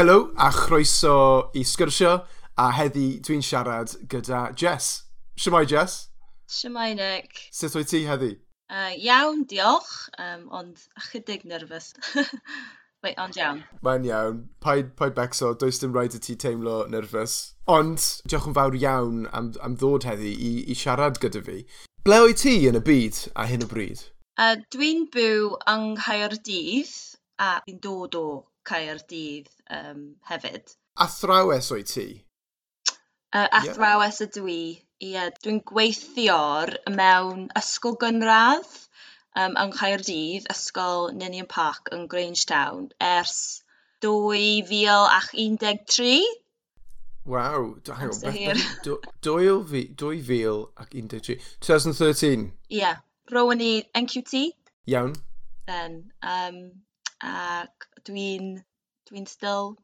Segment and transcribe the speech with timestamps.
[0.00, 2.10] helo a chroeso i sgyrsio
[2.56, 5.02] a heddi dwi'n siarad gyda Jess.
[5.36, 6.08] Siamai Jess?
[6.48, 7.42] Siamai Nick.
[7.52, 8.30] Sut wyt ti heddi?
[8.72, 11.90] Uh, iawn, diolch, um, ond ychydig nerfus.
[13.04, 13.60] Wait, ond iawn.
[13.84, 14.40] Mae'n iawn.
[14.64, 17.36] Paid, paid becso, does dim rhaid i ti teimlo nerfus.
[17.68, 21.60] Ond, diolch yn fawr iawn am, am ddod heddi i, i siarad gyda fi.
[22.08, 24.06] Ble oed ti yn y byd a hyn o bryd?
[24.40, 26.96] Uh, dwi'n byw yng Nghaerdydd
[27.36, 28.28] a dwi'n dod o
[28.68, 30.76] Caerdydd um, hefyd.
[31.00, 32.24] Athrawes o'i ti?
[33.32, 34.26] Uh, athrawes yeah.
[34.26, 34.64] ydw i.
[35.00, 38.68] Ie, dwi'n gweithio'r mewn ysgol gynradd
[39.38, 43.62] um, yng Nghaerdydd, ysgol Ninian Park yn Grangetown ers
[44.04, 46.20] 2013.
[47.30, 47.62] Waw,
[47.96, 48.84] hang on, beth
[49.22, 49.94] 2013.
[51.60, 52.52] 2013?
[52.70, 52.96] Ie, yeah,
[53.30, 54.52] rowan i NQT.
[54.90, 55.14] Iawn.
[55.66, 56.72] Then, um,
[57.22, 57.70] ac
[58.06, 58.60] dwi'n
[59.08, 59.76] dwi'n still,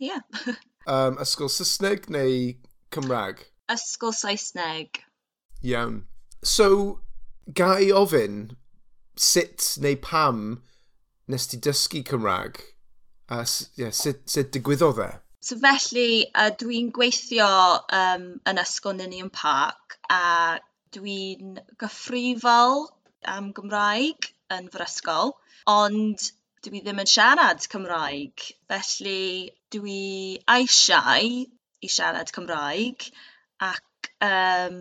[0.00, 0.12] ie.
[0.12, 0.54] Yeah.
[0.92, 2.54] um, ysgol Saesneg neu
[2.94, 3.46] Cymraeg?
[3.72, 5.00] Ysgol Saesneg.
[5.64, 6.04] Iawn.
[6.42, 7.00] So,
[7.54, 8.56] ga i ofyn
[9.16, 10.62] sut neu pam
[11.28, 12.60] nes ti dysgu Cymraeg?
[13.32, 13.44] A
[13.80, 15.10] yeah, sut, sut digwyddodd e?
[15.44, 17.48] So felly, uh, dwi'n gweithio
[17.92, 20.56] um, yn ysgol Ninian Park a
[20.96, 22.86] dwi'n gyfrifol
[23.28, 25.34] am Gymraeg yn fy ysgol,
[25.68, 26.30] ond
[26.64, 30.04] dwi ddim yn siarad Cymraeg, felly dwi
[30.56, 31.28] eisiau
[31.84, 33.08] i siarad Cymraeg
[33.68, 34.78] ac um,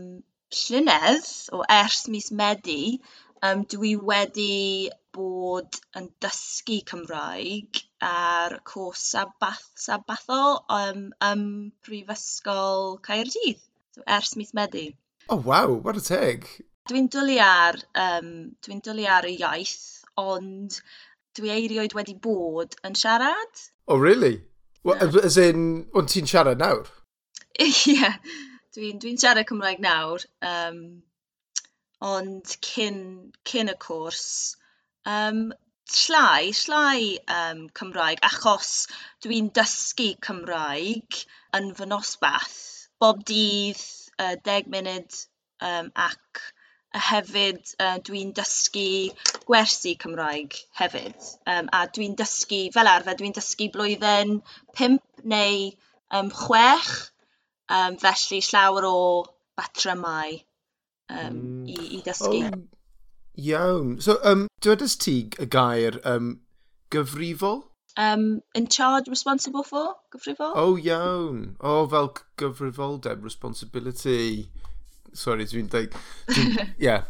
[0.62, 3.00] llynedd, o ers mis Medi
[3.44, 11.46] um, dwi wedi bod yn dysgu Cymraeg ar cwrs sabath- sabathol um, ym
[11.86, 13.62] Prifysgol Caerdydd,
[13.96, 14.88] so ers mis Medi.
[15.30, 16.48] Oh, waw, ware teg!
[16.90, 18.32] Dwi'n dwlu ar um,
[18.64, 19.82] dwi'n dwlu ar y iaith,
[20.20, 20.80] ond
[21.38, 23.64] dwi erioed wedi bod yn siarad.
[23.88, 24.44] Oh, really?
[24.84, 25.26] Well, yeah.
[25.26, 26.90] As in, ond ti'n siarad nawr?
[27.64, 28.18] Ie, yeah,
[28.76, 30.26] dwi'n dwi siarad Cymraeg nawr.
[30.44, 30.80] Um,
[32.04, 32.98] ond cyn,
[33.48, 34.26] cyn y cwrs,
[35.08, 35.46] um,
[35.94, 38.74] llai, llai um, Cymraeg, achos
[39.24, 41.22] dwi'n dysgu Cymraeg
[41.56, 42.60] yn fy nosbath.
[43.00, 43.80] Bob dydd,
[44.20, 45.24] uh, deg munud,
[45.64, 46.44] um, ac
[46.94, 49.12] a hefyd uh, dwi'n dysgu
[49.48, 51.18] gwersi Cymraeg hefyd.
[51.50, 54.38] Um, a dwi'n dysgu, fel arfer, dwi'n dysgu blwyddyn
[54.78, 55.00] 5
[55.34, 55.72] neu
[56.14, 56.94] um, 6,
[57.70, 58.98] um, felly llawer o
[59.58, 60.38] batrymau
[61.10, 61.68] um, mm.
[61.74, 62.46] i, i dysgu.
[62.46, 62.64] Oh,
[63.50, 64.00] iawn.
[64.02, 66.36] So, um, dwedais ti y gair um,
[66.94, 67.64] gyfrifol?
[67.98, 70.54] Um, in charge, responsible for, gyfrifol?
[70.56, 71.56] Oh, iawn.
[71.60, 74.50] O, oh, fel gyfrifoldeb, responsibility.
[75.14, 75.96] Sorry, dwi'n dweud...
[76.34, 77.06] Ie, yeah,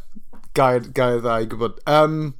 [0.58, 1.80] gair, gair dda i gwybod.
[1.90, 2.36] Um,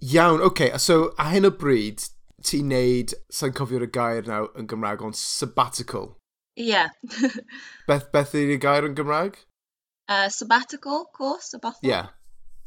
[0.00, 0.50] iawn, oce.
[0.50, 2.04] Okay, so, a hyn o bryd,
[2.46, 6.14] ti'n neud, sa'n cofio'r gair nawr yn Gymraeg, ond sabbatical.
[6.60, 6.70] Ie.
[6.72, 6.90] Yeah.
[7.88, 9.40] beth, beth ydy'r gair yn Gymraeg?
[10.10, 11.88] Uh, sabbatical, course, sabbatical.
[11.88, 11.94] Ie.
[11.94, 12.16] Yeah.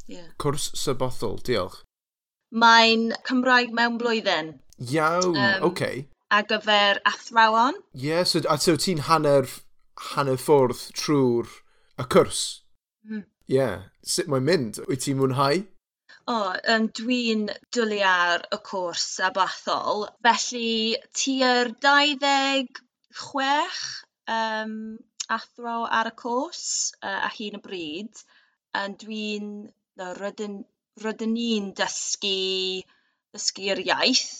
[0.06, 0.28] Yeah.
[0.38, 1.80] Cwrs sabbatical, diolch.
[2.54, 4.54] Mae'n Cymraeg mewn blwyddyn.
[4.90, 5.70] Iawn, um, oce.
[5.70, 6.08] Okay.
[6.34, 7.78] A gyfer athrawon.
[7.94, 9.46] Ie, yeah, so, so ti'n hanner,
[10.12, 11.50] hanner ffwrdd trwy'r
[12.00, 12.40] y cwrs.
[13.06, 13.22] Hmm.
[13.22, 13.22] Ie.
[13.22, 13.24] Mm.
[13.54, 13.78] Yeah.
[14.14, 14.80] Sut mae'n mynd?
[14.88, 15.62] Wyt ti'n mwynhau?
[16.32, 16.36] O,
[16.72, 17.42] um, dwi'n
[17.76, 20.06] dwlu ar y cwrs abathol.
[20.24, 23.82] felly tua'r 26
[24.36, 24.74] um,
[25.36, 26.64] athro ar y cwrs
[27.02, 28.22] uh, a hyn y bryd.
[28.80, 29.50] Um, dwi'n,
[30.00, 30.56] no, rydyn,
[31.04, 32.38] rydyn ni'n dysgu,
[33.36, 34.32] dysgu'r iaith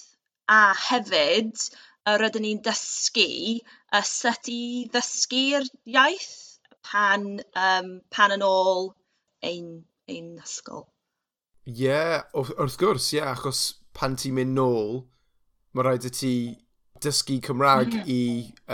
[0.49, 1.69] a hefyd
[2.21, 3.29] rydyn ni'n dysgu
[3.99, 5.65] y sut i ddysgu'r
[5.99, 6.33] iaith
[6.85, 8.93] pan um, pan yn ôl
[9.45, 10.87] ein, ein ysgol.
[11.65, 13.63] Ie, yeah, wrth gwrs, ie, yeah, achos
[13.97, 15.05] pan ti'n mynd nôl,
[15.73, 16.35] mae rhaid i ti
[17.05, 18.11] dysgu Cymraeg mm.
[18.11, 18.21] i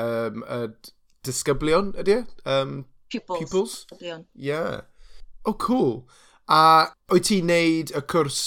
[0.02, 0.60] um, y
[1.26, 2.20] disgyblion, ydy?
[2.22, 2.48] E?
[2.50, 2.80] Um,
[3.12, 3.44] pupils.
[3.44, 3.76] Pupils?
[4.00, 4.18] Ie.
[4.34, 4.82] Yeah.
[5.44, 5.94] O, oh, cool.
[6.50, 8.40] A wyt ti'n neud y cwrs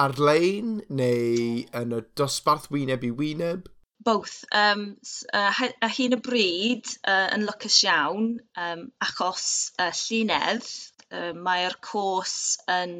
[0.00, 3.70] ar-lein neu yn y dosbarth wyneb i wyneb?
[4.04, 4.44] both.
[4.52, 4.96] Um,
[5.32, 9.46] uh, a hyn y bryd uh, yn lwcus iawn um, achos
[9.78, 10.68] uh, llunedd,
[11.10, 12.36] uh, mae'r cwrs
[12.70, 12.94] yn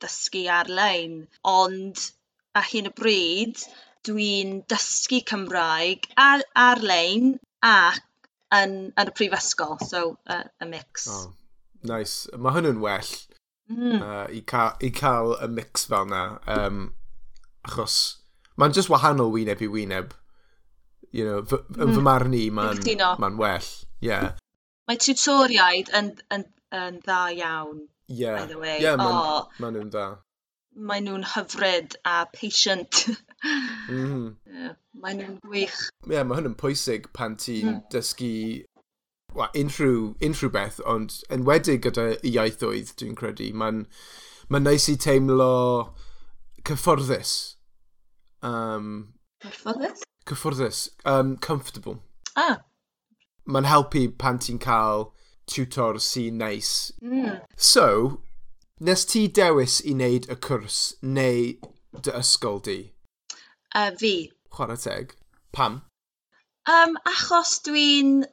[0.00, 2.00] dysgu ar-lein, ond
[2.56, 3.60] a hyn y bryd
[4.04, 7.34] dwi'n dysgu Cymraeg ar, ar-lein
[7.64, 8.02] ac
[8.54, 11.08] yn, yn y prifysgol, so uh, a mix.
[11.10, 11.32] Oh,
[11.82, 12.28] nice.
[12.36, 13.14] Mae hynny'n well
[13.70, 14.00] mm.
[14.00, 16.26] uh, i, ca i cael y mix fel yna.
[16.56, 16.84] Um,
[17.64, 17.98] achos
[18.60, 20.12] Mae'n just wahanol wyneb i wyneb.
[21.14, 21.94] You know, fy, mm.
[21.94, 22.80] fy marn i, mae'n
[23.22, 23.70] ma well.
[24.00, 24.34] Yeah.
[24.88, 28.40] Mae tutoriaid yn, yn, yn dda iawn, yeah.
[28.40, 28.78] by the way.
[28.82, 30.06] Yeah, mae'n oh, ma nhw'n dda.
[30.74, 33.04] Mae nhw'n hyfryd a patient.
[33.90, 34.34] mm.
[34.50, 35.78] yeah, mae nhw'n gwych.
[36.04, 37.80] Ie, yeah, mae hwn yn pwysig pan ti'n mm.
[37.94, 38.34] dysgu
[39.34, 43.84] well, unrhyw, unrhyw beth, ond enwedig gyda iaithoedd, dwi'n credu, mae'n
[44.50, 45.50] ma neis i teimlo
[46.66, 47.53] cyfforddus
[48.44, 50.02] Um, Cyfforddus?
[50.26, 50.90] Cyfforddus.
[51.04, 51.98] Um, comfortable.
[52.36, 52.60] Ah.
[53.48, 55.08] Mae'n helpu pan ti'n cael
[55.50, 56.92] tutor sy'n neis.
[57.02, 57.40] Mm.
[57.56, 58.20] So,
[58.80, 61.50] nes ti dewis i wneud y cwrs neu
[62.04, 62.78] dy ysgol di?
[63.74, 64.14] Uh, fi.
[64.52, 65.16] Chwarae teg.
[65.52, 65.82] Pam?
[66.68, 68.24] Um, achos dwi'n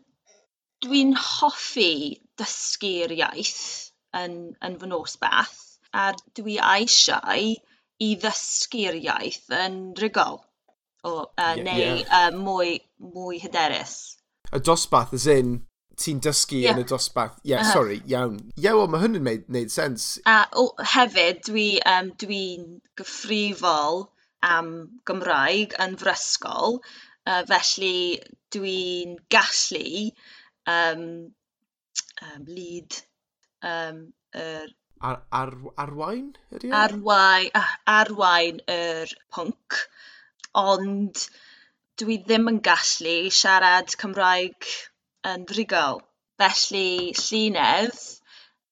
[0.83, 5.59] dwi'n hoffi dysgu'r iaith yn, yn fy nos bath
[5.93, 7.51] a dwi eisiau
[8.01, 10.39] i ddysgu'r iaith yn rhugol
[11.03, 11.99] o, uh, yeah, neu yeah.
[12.07, 12.77] Uh, mwy,
[13.13, 13.97] mwy hyderus.
[14.51, 15.59] Y dosbarth, as in,
[16.01, 16.75] ti'n dysgu yeah.
[16.75, 17.37] yn y dosbarth.
[17.41, 17.73] Ie, yeah, uh -huh.
[17.73, 18.39] sorry, iawn.
[18.53, 20.07] Ie, yeah, wel, mae hwn yn neud, neud sens.
[20.29, 22.67] A o, hefyd, dwi, um, dwi'n
[22.99, 24.05] gyfrifol
[24.45, 24.73] am
[25.09, 26.81] Gymraeg yn frysgol,
[27.29, 28.21] uh, felly
[28.53, 30.09] dwi'n gallu
[30.69, 31.05] um,
[32.25, 33.01] um, lead
[33.61, 34.77] um, yr er
[35.09, 35.51] ar, ar,
[35.83, 36.73] arwain, ydy e?
[36.77, 39.79] Arwain, ah, arwain yr pwnc,
[40.61, 41.25] ond
[42.01, 44.69] dwi ddim yn gallu siarad Cymraeg
[45.31, 46.01] yn ddrigol.
[46.41, 47.99] Felly, llunedd,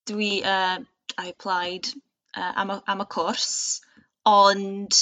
[0.10, 0.80] dwi, uh,
[1.24, 1.90] I applied
[2.36, 3.52] uh, am, a, am y cwrs,
[4.30, 5.02] ond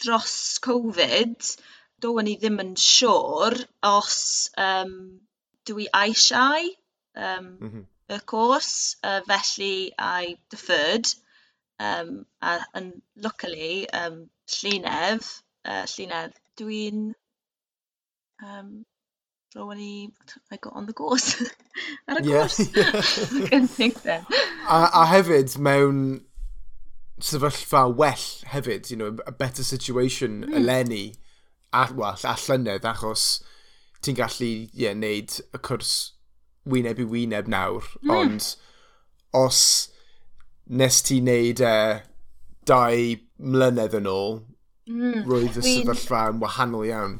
[0.00, 1.50] dros Covid,
[2.00, 3.58] doeddwn i ddim yn siŵr
[3.90, 4.20] os
[4.66, 4.94] um,
[5.68, 11.06] dwi eisiau um, mm -hmm y course, uh, felly I deferred.
[11.78, 17.14] Um, a, and luckily, um, Llunef, uh, Llunedd, dwi'n
[18.44, 18.84] um,
[19.56, 20.10] Rowani,
[20.50, 21.40] I got on the course.
[22.08, 23.36] Ar y yeah, cwrs.
[23.44, 24.26] I couldn't think then.
[24.68, 26.20] A, a hefyd mewn
[27.20, 30.54] sefyllfa well hefyd, you know, a better situation mm.
[30.54, 31.16] eleni,
[31.72, 33.42] a, well, a llynedd, achos
[34.02, 36.10] ti'n gallu, ie, yeah, neud y cwrs
[36.68, 38.10] wyneb i wyneb nawr, mm.
[38.14, 38.48] ond
[39.36, 39.60] os
[40.70, 41.76] nes ti wneud e
[42.68, 44.40] dau mlynedd yn ôl,
[44.90, 45.24] mm.
[45.28, 47.16] roedd y sefyllfa yn wahanol iawn.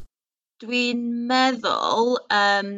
[0.60, 2.72] Dwi'n meddwl um,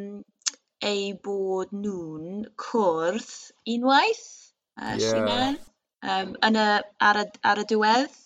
[0.87, 3.33] ei bod nhw'n cwrdd
[3.75, 4.27] unwaith,
[4.79, 5.55] uh, yeah.
[6.07, 6.69] um, yn y,
[7.09, 8.19] ar, y, ar y diwedd.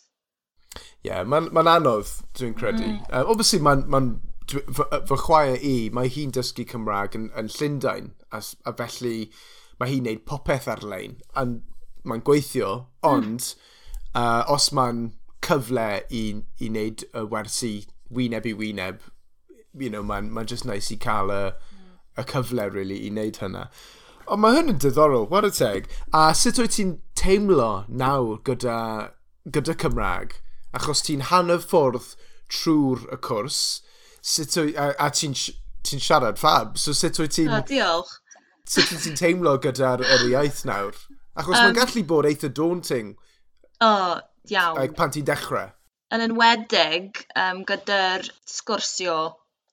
[0.77, 2.85] Ie, yeah, mae'n ma, anodd, dwi'n credu.
[2.85, 3.03] Mm.
[3.09, 4.03] Uh, obviously, mae'n ma
[4.51, 9.31] fy, fy chwaer i, mae hi'n dysgu Cymraeg yn, yn Llundain, a, a felly
[9.81, 11.47] mae hi'n neud popeth ar-lein, a
[12.07, 12.73] mae'n gweithio,
[13.03, 13.11] hmm.
[13.11, 13.75] ond mm.
[14.15, 15.11] uh, os mae'n
[15.47, 16.25] cyfle i,
[16.63, 17.75] i wneud y wersi
[18.15, 19.05] wyneb i wyneb,
[19.77, 21.43] you know, mae'n ma just nice i cael y,
[22.17, 23.67] y cyfle, really, i wneud hynna.
[24.27, 25.87] Ond mae hyn yn diddorol, what a teg.
[26.17, 28.79] A sut wyt ti'n teimlo nawr gyda,
[29.47, 30.41] gyda Cymraeg?
[30.75, 32.15] Achos ti'n hanner ffordd
[32.51, 33.61] trwy'r y cwrs,
[34.27, 34.75] sut o'i...
[34.75, 35.37] A, a ti'n
[35.87, 37.53] ti siarad fab, so sut wyt ti'n...
[37.69, 38.17] diolch.
[38.67, 40.99] Sut wyt ti'n teimlo gyda'r yr iaith nawr?
[41.37, 43.15] Achos um, mae'n gallu bod eitha daunting.
[43.79, 44.15] O, oh,
[44.51, 44.81] iawn.
[44.81, 45.71] Like, pan ti'n dechrau.
[46.15, 49.19] Yn enwedig um, gyda'r sgwrsio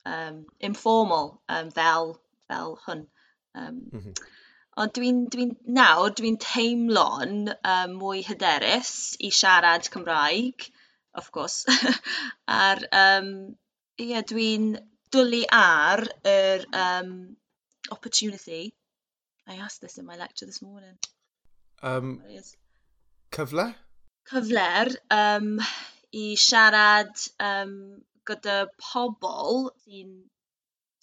[0.09, 2.15] um, informal um, fel,
[2.49, 3.05] fel hwn.
[3.55, 4.29] Um, mm -hmm.
[4.81, 10.65] Ond dwi'n, dwi, n, dwi n, nawr, dwi'n teimlo'n um, mwy hyderus i siarad Cymraeg,
[11.13, 11.69] of course,
[12.61, 13.27] a'r um,
[14.01, 14.71] Ie dwi'n
[15.13, 17.35] dwlu ar yr um,
[17.91, 18.73] opportunity.
[19.45, 20.97] I asked this in my lecture this morning.
[21.83, 22.55] Um, There it is.
[23.31, 23.75] cyfle?
[24.29, 25.59] Cyfler um,
[26.13, 27.75] i siarad um,
[28.25, 30.13] gyda pobl sy'n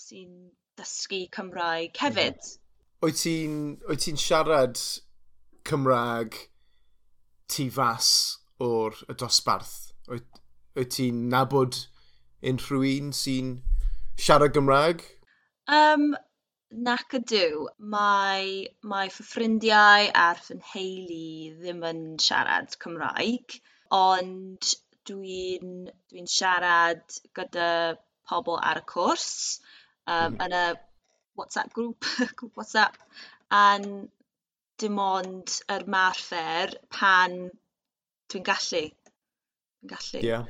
[0.01, 0.25] sy
[0.81, 2.01] dysgu Cymraeg mhm.
[2.01, 2.51] hefyd.
[3.05, 3.57] Wyt ti'n
[3.89, 4.81] wyt ti siarad
[5.69, 6.39] Cymraeg
[7.51, 8.11] tu fas
[8.63, 9.93] o'r y dosbarth?
[10.09, 10.43] Wyt,
[10.79, 11.85] wyt ti'n nabod
[12.47, 13.55] unrhyw un sy'n
[14.21, 15.03] siarad Gymraeg?
[15.71, 16.13] Um,
[16.89, 17.67] nac ydw.
[17.95, 21.25] Mae, mae fy ffrindiau a'r fy nheulu
[21.63, 23.59] ddim yn siarad Cymraeg,
[23.97, 24.71] ond
[25.09, 25.75] dwi'n
[26.13, 27.71] dwi, siarad gyda
[28.31, 29.29] pobl ar y cwrs
[30.07, 30.39] um, mm.
[30.47, 30.65] yn y
[31.41, 32.07] WhatsApp grŵp,
[32.39, 32.99] grŵp WhatsApp,
[33.51, 33.87] a'n
[34.81, 37.37] dim ond yr marfer pan
[38.31, 38.85] dwi'n gallu.
[39.81, 40.21] Dwi'n gallu.
[40.21, 40.29] Ie.
[40.29, 40.47] Yeah.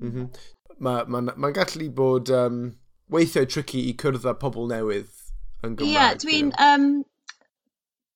[0.00, 2.60] Mm -hmm mae'n ma, ma, gallu bod um,
[3.12, 5.10] weithiau tricky i cwrdd â pobl newydd
[5.64, 5.88] yn Gymraeg.
[5.88, 6.52] Ie, yeah, dwi'n...
[6.66, 7.10] Um, e?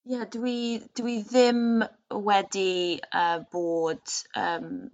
[0.08, 0.58] yeah, dwi,
[0.96, 1.82] dwi ddim
[2.28, 4.88] wedi uh, bod um,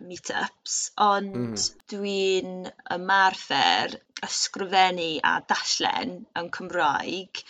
[0.00, 1.56] meet-ups, ond mm.
[1.92, 7.42] dwi'n ymarfer ysgrifennu a dallen yn Cymraeg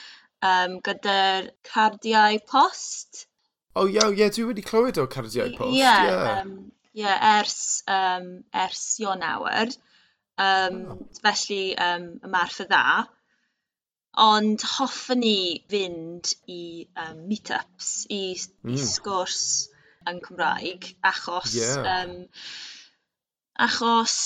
[0.43, 3.27] um, gyda'r cardiau post.
[3.73, 5.77] O oh, iaw, ie, yeah, dwi wedi clywed o cardiau post.
[5.79, 6.41] Ie, yeah, yeah.
[6.43, 9.73] um, yeah, ers um, ers Ionawr
[10.41, 10.79] Um,
[11.23, 13.05] felly yym ymarfer dda.
[14.23, 15.35] Ond hoffwn ni
[15.73, 18.81] fynd i um, meet-ups i s- i mm.
[18.81, 19.43] sgwrs
[20.09, 21.55] yn Cymraeg achos...
[21.61, 21.69] Ie.
[21.95, 22.15] um,
[23.67, 24.17] achos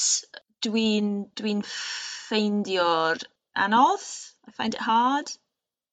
[0.64, 3.26] dwi'n dwi ffeindio'r
[3.66, 4.06] anodd.
[4.46, 5.34] I find it hard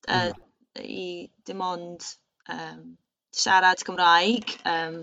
[0.08, 0.48] yy mm.
[0.84, 1.08] i
[1.50, 2.06] dim ond
[2.54, 2.98] um,
[3.34, 5.02] siarad Cymraeg Um,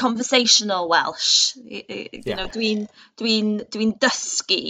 [0.00, 1.56] conversational Welsh.
[1.56, 2.20] I, I, yeah.
[2.24, 2.84] you know, dwi'n
[3.20, 4.60] dwi n, dwi, dysgu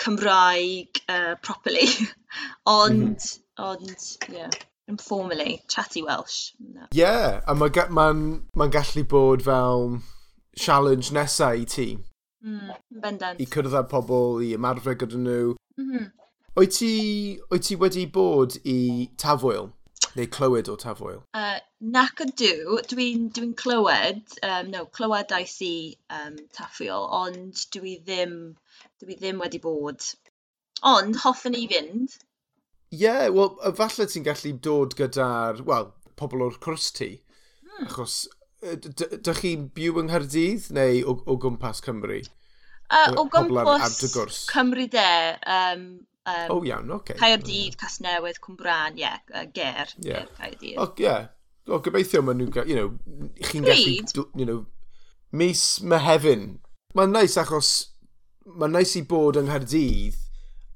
[0.00, 1.88] Cymraeg uh, properly,
[2.78, 3.70] ond, mm -hmm.
[3.70, 4.50] ond, yeah
[4.90, 6.52] informally, chatty Welsh.
[6.58, 6.86] No.
[6.92, 10.00] Yeah, a mae'n ma ma, ma gallu bod fel
[10.58, 11.88] challenge nesaf i ti.
[12.44, 12.74] Mm,
[13.04, 13.40] bendant.
[13.40, 15.54] I cyrraedd â pobl, i ymarfer gyda nhw.
[15.80, 16.70] Mm -hmm.
[16.76, 16.92] Ti,
[17.52, 18.78] oed ti wedi bod i
[19.16, 19.70] tafwyl?
[20.16, 21.22] Neu clywed o tafwyl?
[21.34, 25.74] Uh, nac ydw, dwi'n dwi clywed, um, no, clywedais i
[26.12, 28.34] um, taffiol, ond dwi ddim
[29.00, 30.04] dwi ddim wedi bod.
[30.84, 32.18] Ond hoffwn i fynd.
[32.90, 35.88] Ie, yeah, wel, falle ti'n gallu dod gyda'r, wel,
[36.20, 37.10] pobl o'r cwrs ti.
[37.64, 37.86] Hmm.
[37.86, 38.18] Achos,
[38.60, 42.20] dych chi'n byw yng Nghaerdydd neu o, o gwmpas Cymru?
[42.90, 44.00] Uh, o gwmpas
[44.50, 45.10] Cymru de,
[45.56, 45.84] um,
[46.26, 47.14] um, oh, iawn, oce.
[47.14, 47.20] Okay.
[47.22, 47.80] Caerdydd, yeah.
[47.84, 50.24] Casnewydd, Cwmbran, ie, yeah, uh, Ger, yeah.
[50.24, 50.80] Ger Caerdydd.
[50.82, 51.28] Oh, yeah.
[51.70, 52.88] So, gobeithio maen nhw'n you know,
[53.46, 54.66] chi'n gallu, you know,
[55.30, 56.56] mis mehefin.
[56.98, 57.68] Mae'n neis achos,
[58.42, 60.16] mae'n neis i bod yng Nghaerdydd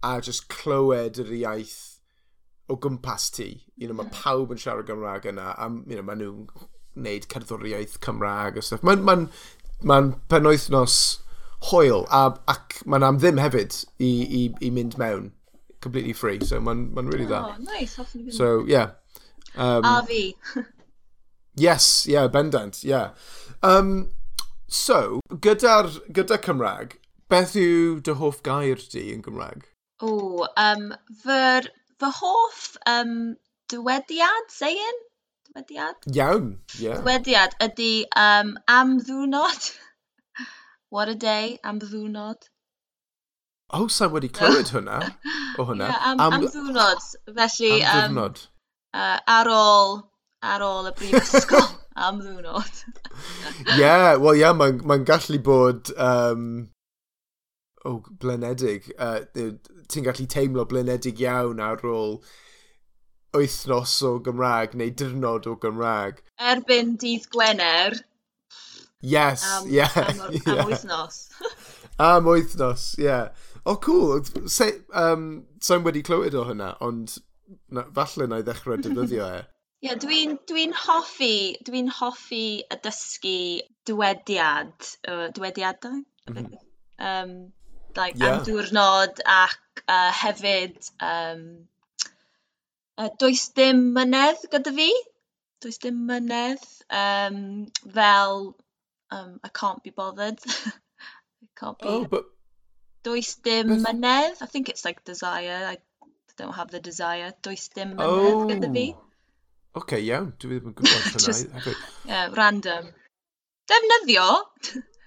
[0.06, 1.80] a just clywed yr iaith
[2.70, 3.48] o gwmpas ti.
[3.74, 7.98] You know, mae pawb yn siarad Gymraeg yna, a you know, maen nhw'n gwneud cerddoriaeth
[8.04, 8.86] Cymraeg a stuff.
[8.86, 9.16] Mae'n ma
[9.82, 9.98] ma,
[10.30, 11.00] penwythnos
[11.72, 15.32] hwyl, a, ac mae'n am ddim hefyd i, i, i mynd mewn.
[15.82, 17.42] Completely free, so mae'n ma really dda.
[17.50, 17.98] Oh, nice.
[18.38, 18.94] So, yeah.
[19.56, 20.22] Um, a fi.
[21.56, 22.82] Yes, yeah, bendant.
[22.82, 23.10] Yeah.
[23.62, 24.10] Um,
[24.66, 26.96] so, gyda'r gyda Cymraeg,
[27.30, 29.68] beth yw dy hoff gair di yn Gymraeg?
[30.02, 30.88] O, um,
[31.22, 31.68] fy'r
[32.02, 33.36] fy hoff um,
[33.70, 34.98] dywediad, seien?
[35.48, 36.08] Dywediad?
[36.10, 36.48] Iawn.
[36.82, 36.98] Yeah.
[36.98, 39.70] Dywediad ydy um, am ddwnod.
[40.94, 42.48] What a day, am ddwnod.
[43.70, 44.98] O, oh, sa'n wedi clywed hwnna,
[45.58, 45.86] o hwnna.
[45.92, 47.70] Yeah, am, am, am ddwnod, felly...
[47.82, 48.42] Am ddwnod.
[48.42, 49.96] Um, uh, ar ôl
[50.52, 51.66] ar ôl y brifysgol
[52.06, 52.80] am ddwnod.
[53.74, 56.48] Ie, yeah, wel ie, yeah, mae'n ma gallu bod um,
[57.84, 58.90] oh, blenedig.
[58.98, 59.22] Uh,
[59.92, 62.18] Ti'n gallu teimlo blenedig iawn ar ôl
[63.34, 66.22] wythnos o Gymraeg neu dirnod o Gymraeg.
[66.40, 67.98] Erbyn dydd Gwener.
[69.04, 69.90] Yes, am, yeah.
[69.96, 70.60] Am, am, yeah.
[70.62, 71.18] am wythnos.
[71.98, 73.04] am wythnos, ie.
[73.04, 73.28] Yeah.
[73.64, 74.24] O, oh, cool.
[74.48, 77.16] Se, um, Sa'n wedi clywed o hynna, ond
[77.72, 79.42] na, falle na i ddechrau defnyddio e.
[79.84, 81.34] Ie dwi'n dwi hoffi
[81.66, 83.40] dwi'n hoffi y dysgu
[83.88, 85.98] dywediad yy dywediadau?
[86.30, 87.34] um, mhm.
[87.98, 88.16] like...
[88.16, 88.30] Ie.
[88.30, 91.44] ...am diwrnod ac uh, hefyd um,
[92.96, 94.88] uh, does dim mynedd gyda fi.
[95.60, 97.38] Does dim mynedd um,
[97.84, 98.54] fel
[99.12, 101.88] um, I can't be bothered I can't be...
[101.92, 102.32] Oh but...
[103.04, 104.40] Does dim mynedd.
[104.40, 105.60] I think it's like desire.
[105.74, 105.76] I
[106.38, 107.34] don't have the desire.
[107.42, 108.38] Does dim mynedd...
[108.38, 108.46] Oh.
[108.48, 108.92] ...gyda fi
[109.80, 111.22] okay, iawn, dwi ddim yn gwybod hynna.
[111.26, 112.90] Just, yeah, random.
[113.70, 114.26] Defnyddio!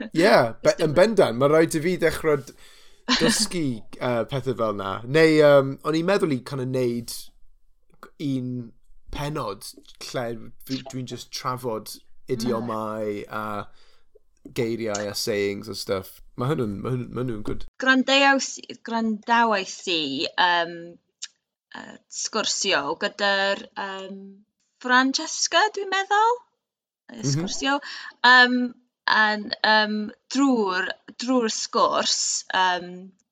[0.07, 2.41] Ie, yeah, be yn bendan, mae rhaid i fi dechrau
[3.17, 3.65] dysgu
[4.01, 4.97] uh, pethau fel na.
[5.07, 7.13] Neu, um, o'n i'n meddwl i kind of neud
[8.23, 8.51] un
[9.13, 9.65] penod
[10.09, 10.25] lle
[10.67, 11.95] dwi'n just trafod
[12.29, 13.43] idiomau a
[14.53, 16.21] geiriau a sayings a stuff.
[16.37, 17.65] Mae hwnnw'n ma hwnnw, ma hwnnw good.
[17.81, 20.01] Grandawais i
[20.47, 20.75] um,
[21.75, 24.19] uh, sgwrsio gyda'r um,
[24.83, 26.35] Francesca, dwi'n meddwl,
[27.13, 27.29] mhm.
[27.31, 28.33] sgwrsio, mm -hmm.
[28.33, 28.73] um,
[29.07, 29.95] and, um,
[30.33, 30.91] drwy'r
[31.23, 32.19] drwy sgwrs,
[32.53, 32.91] um,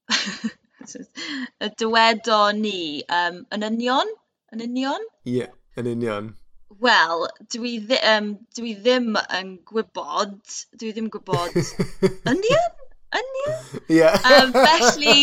[1.65, 4.15] y dywedo ni um, yn union,
[4.53, 5.05] yn union.
[5.25, 6.33] Ie, yeah, yn union.
[6.81, 10.33] Wel, dwi, ddi, um, dwi ddim yn gwybod,
[10.79, 11.55] dwi ddim gwybod,
[12.33, 12.81] union?
[13.15, 13.59] Union?
[13.95, 14.01] Ie.
[14.27, 15.19] Um, felly,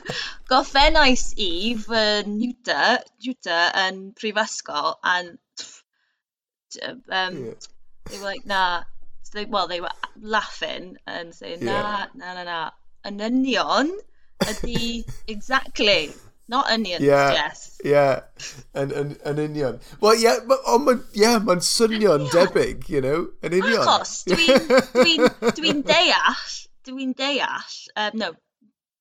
[0.50, 5.32] goffennais i fy niwta, niwta yn prifysgol, a'n
[7.10, 7.54] um, Ie.
[8.10, 8.82] they were like, nah.
[9.22, 12.70] So they, well, they were laughing and saying, nah, nah, nah, nah.
[13.04, 13.90] Yn union
[14.46, 16.12] ydy, exactly,
[16.48, 17.32] not onions, Yeah.
[17.32, 17.78] yes.
[17.84, 18.22] Ie,
[18.78, 19.80] yn, yn, yn union.
[20.02, 23.82] Wel, ie, ma- ond mae'n yeah, ma swnio'n debyg, you know, yn union.
[23.82, 25.16] Achos dwi'n dwi
[25.58, 26.44] dwi deall,
[26.86, 28.30] dwi'n deall, um, no,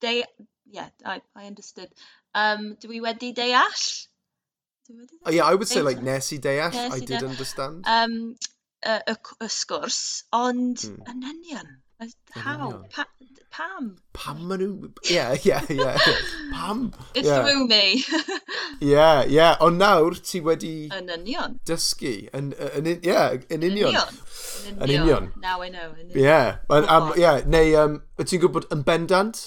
[0.01, 0.24] de,
[0.72, 1.90] yeah, I, I understood.
[2.34, 3.86] Um, dwi wedi deall?
[5.25, 7.86] Oh, yeah, I would say like Nessie Deall, I did understand.
[7.86, 8.36] Um,
[8.83, 11.05] y, y, y sgwrs, ond hmm.
[11.10, 11.81] yn union.
[12.33, 12.81] How?
[12.89, 13.05] Pa,
[13.51, 13.98] pam?
[14.13, 14.89] Pam maen nhw...
[15.12, 16.15] Ie, ie, ie.
[16.53, 16.93] Pam?
[17.13, 17.43] It's yeah.
[17.45, 18.01] through me.
[18.81, 19.05] Ie,
[19.36, 19.50] ie.
[19.62, 20.89] Ond nawr ti wedi...
[20.98, 21.60] Yn union.
[21.69, 22.15] Dysgu.
[22.33, 23.93] Yn, yn, yeah, yn union.
[24.79, 25.29] Yn union.
[25.43, 25.93] Now I know.
[26.07, 26.24] Ie.
[26.25, 26.57] Yeah.
[26.69, 27.45] Um, yeah.
[27.45, 29.43] Neu, um, ti'n gwybod yn bendant?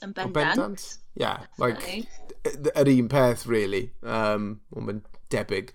[0.00, 0.88] Yn bendant
[1.18, 2.06] yeah, like,
[2.46, 3.90] yr un peth, really.
[4.02, 5.00] Um, ond mae'n
[5.34, 5.72] debyg.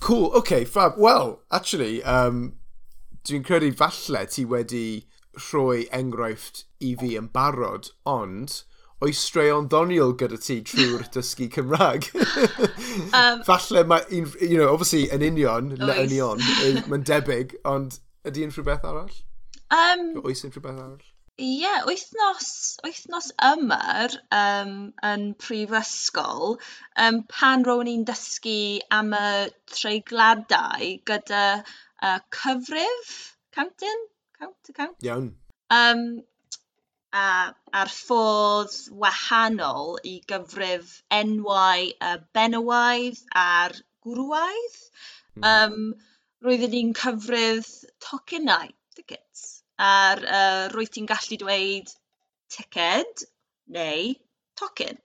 [0.00, 0.98] Cool, okay, fab.
[0.98, 2.56] Well, actually, um,
[3.26, 5.06] dwi'n credu falle ti wedi
[5.36, 8.62] rhoi enghraifft i fi yn barod, ond
[9.04, 12.10] oes straeon ddoniol gyda ti trwy'r dysgu Cymraeg?
[13.20, 15.86] um, falle mae, you know, obviously, yn union, oes.
[15.86, 16.42] le yn union,
[16.90, 19.20] mae'n debyg, ond ydy unrhyw beth arall?
[19.70, 21.04] Um, oes unrhyw beth arall?
[21.44, 22.50] Ie wythnos
[22.84, 24.70] wythnos yma'r um,
[25.10, 26.56] yn prifysgol
[27.04, 28.60] um, pan rown ni'n dysgu
[28.98, 29.32] am y
[29.74, 33.12] treigladau gyda uh, cyfrif
[33.58, 34.06] counting
[34.38, 34.96] count to count?
[35.04, 35.28] Iawn.
[35.80, 36.06] Um,
[37.12, 37.26] a
[37.82, 43.76] a'r ffordd wahanol i gyfrif enwau uh, benywaidd a'r
[44.06, 44.82] gwrywaidd
[45.44, 45.94] Um,
[46.40, 47.68] roedden ni'n cyfrif
[48.00, 51.90] tocynnau, tickets ar uh, rwy ti'n gallu dweud
[52.52, 53.26] ticed
[53.76, 54.14] neu
[54.56, 54.98] tocyn.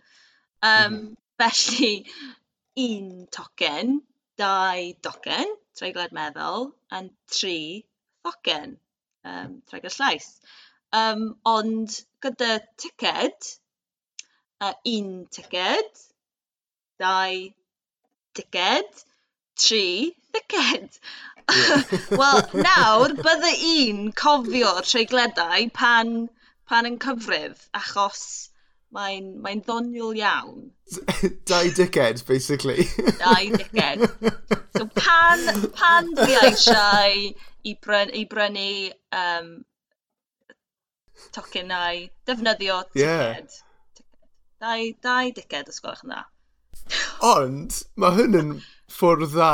[0.61, 1.07] Um, mm.
[1.41, 2.05] Felly,
[2.85, 3.99] un tocyn,
[4.37, 7.01] dau docyn, treiglad meddwl, a
[7.37, 7.83] tri
[8.23, 8.77] thocyn,
[9.25, 10.27] um, treiglad llais.
[10.93, 13.57] Um, ond gyda ticed,
[14.61, 16.05] uh, un ticed,
[17.01, 17.49] dau
[18.37, 19.05] ticed,
[19.57, 19.85] tri
[20.37, 21.01] thiced.
[22.21, 26.15] Wel, nawr, bydde un cofio'r treigledau pan,
[26.69, 28.23] pan yn cyfrif, achos
[28.91, 30.71] mae'n mae ddoniol iawn.
[31.47, 32.87] Dau dickhead, basically.
[33.21, 34.03] Dau dickhead.
[34.75, 35.45] So pan,
[35.77, 37.15] pan dwi eisiau
[37.63, 38.71] i, bryn, i brynu
[39.15, 39.51] um,
[41.31, 42.99] tocenau, defnyddio ticket.
[42.99, 43.39] Yeah.
[44.61, 46.25] Dau, dau dickhead ysgolch yna.
[47.25, 48.53] Ond, mae hyn yn
[48.91, 49.53] ffwrdd dda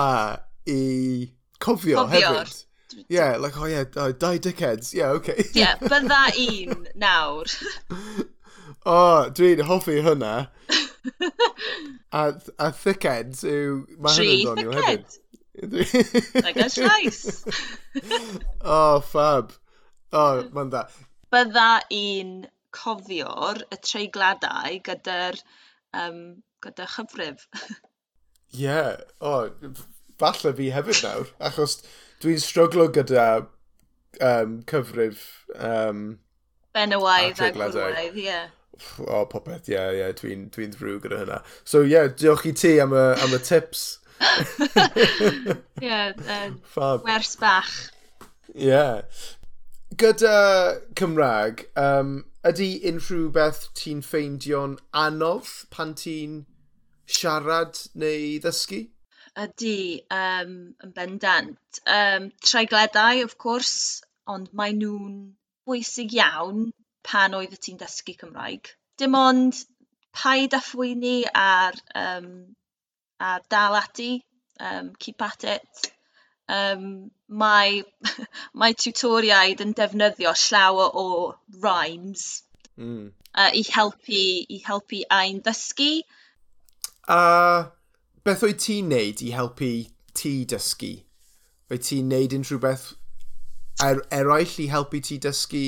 [0.72, 0.82] i
[1.60, 2.34] cofio, cofio.
[2.34, 2.64] hefyd.
[2.98, 5.10] Ie, yeah, like, oh yeah, oh, dau dickheads, yeah.
[5.10, 5.36] Okay.
[5.38, 7.52] Ie, yeah, bydda un nawr.
[7.92, 7.98] o,
[8.94, 10.48] oh, dwi'n hoffi hwnna.
[12.12, 12.24] a,
[12.58, 13.84] a thickheads yw...
[14.16, 15.20] Tri thickhead.
[15.58, 17.46] That goes nice.
[18.62, 19.54] oh, fab.
[20.14, 20.86] Oh, mae'n da.
[21.34, 22.34] Bydda un
[22.78, 25.42] cofio'r y treigladau gyda'r
[26.06, 26.22] um,
[26.64, 27.44] gyda chyfrif.
[28.56, 28.96] Ie, yeah.
[29.20, 29.76] o, oh,
[30.22, 31.80] falle fi hefyd nawr, achos
[32.24, 33.28] dwi'n stryglo gyda
[34.22, 35.26] um, cyfrif...
[35.56, 36.20] Um,
[36.78, 38.40] Benywaidd a gwrwaidd, ie.
[39.06, 41.40] O, popeth, ie, ie, dwi'n dwi ddrw gyda hynna.
[41.64, 43.88] So, ie, yeah, diolch i ti am y, am y tips.
[44.78, 46.14] Ie, yeah,
[46.76, 47.74] uh, wers bach.
[48.56, 48.70] Ie.
[48.70, 49.02] Yeah.
[49.98, 50.38] Gyda
[51.00, 56.44] Cymraeg, um, ydy unrhyw beth ti'n ffeindio'n anodd pan ti'n
[57.08, 58.84] siarad neu ddysgu?
[59.38, 61.82] Ydy, um, yn bendant.
[61.86, 65.18] Um, traedledau of course, ond mae nhw'n
[65.68, 66.72] bwysig iawn
[67.08, 68.72] pan oeddet ti'n dysgu Cymraeg.
[68.98, 69.60] Dim ond
[70.18, 72.32] paid â phwyni ar, um,
[73.30, 74.10] ar dal ati,
[74.60, 75.92] um, keep at it.
[76.50, 77.84] Um, mae
[78.60, 81.08] mae tutoriaid yn defnyddio llawer o
[81.62, 82.28] rhymes
[82.80, 83.10] mm.
[83.36, 84.22] uh, i helpu
[84.56, 85.92] i helpu ein ddysgu.
[87.12, 87.20] A
[88.28, 89.72] beth oedd ti'n neud i helpu
[90.18, 90.94] ti dysgu?
[91.72, 92.90] Oedd ti'n neud unrhyw beth
[93.84, 95.68] er, eraill i helpu ti dysgu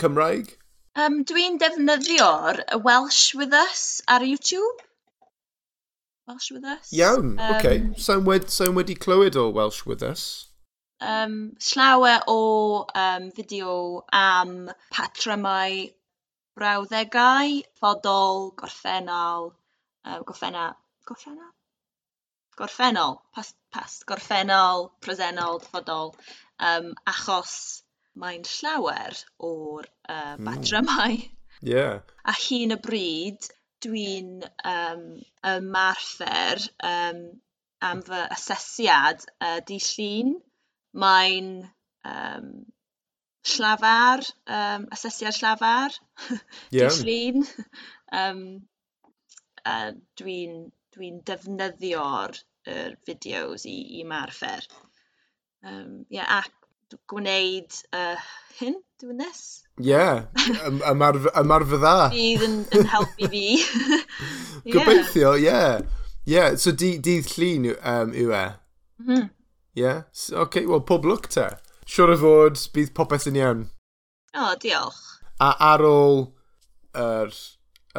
[0.00, 0.52] Cymraeg?
[0.98, 4.84] Um, Dwi'n defnyddio'r Welsh with Us ar YouTube.
[6.28, 6.92] Welsh with Us.
[6.92, 7.78] Iawn, um, okay.
[7.96, 10.24] Sa'n wed, so wedi clywed o Welsh with Us?
[11.00, 15.86] Um, llawer o um, fideo am patrymau
[16.58, 19.54] brawddegau, ffodol, gorffennol,
[20.04, 20.74] uh, goffenna,
[21.06, 21.54] goffenna?
[22.58, 23.18] gorffennol.
[23.34, 26.14] Pas, pas, gorffennol, presennol, dyfodol.
[26.58, 27.54] Um, achos
[28.18, 29.18] mae'n llawer
[29.48, 30.46] o'r uh, hmm.
[30.48, 31.18] batrymau.
[31.18, 31.34] Mm.
[31.72, 32.00] Yeah.
[32.24, 33.48] A hyn y bryd,
[33.84, 35.04] dwi'n um,
[35.46, 37.20] ymarfer um,
[37.88, 40.34] am fy asesiad uh, di llun.
[40.98, 41.52] Mae'n
[42.10, 42.48] um,
[43.54, 45.94] llafar, um, asesiad llafar,
[46.74, 46.90] yeah.
[46.90, 47.46] di llun.
[48.22, 48.42] um,
[49.64, 50.58] uh, dwi'n
[50.98, 54.64] dwi'n defnyddio'r er fideos i, i marfer.
[55.64, 56.50] Um, yeah, ac
[57.10, 58.18] gwneud uh,
[58.58, 59.42] hyn, dwi'n nes.
[59.78, 60.24] Ie, yeah,
[60.90, 61.94] ymarfer dda.
[62.12, 63.44] Bydd yn, yn helpu fi.
[63.54, 64.72] yeah.
[64.74, 65.46] Gobeithio, ie.
[65.46, 65.82] Yeah.
[66.26, 66.56] yeah.
[66.56, 68.46] so di, dydd llun um, yw e?
[68.98, 69.28] Mm -hmm.
[69.78, 70.02] Yeah.
[70.12, 71.46] So, OK, wel, pob lwc te.
[71.88, 73.68] Siwr o fod, bydd popeth yn iawn.
[74.34, 75.04] O, oh, diolch.
[75.38, 76.26] A ar ôl
[76.98, 77.38] yr er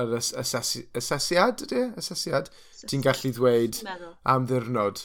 [0.02, 1.84] yr as asesi asesiad, ydy?
[1.84, 1.92] E?
[2.02, 2.50] Asesiad?
[2.90, 3.82] Ti'n gallu ddweud
[4.34, 5.04] am ddirnod.